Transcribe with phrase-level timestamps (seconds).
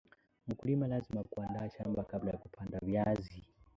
[0.47, 3.43] mkulima lazima kuandaa shamba kabla ya kupanda viazi